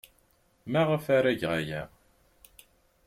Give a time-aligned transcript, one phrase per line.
[0.71, 1.81] Maɣef ara geɣ aya?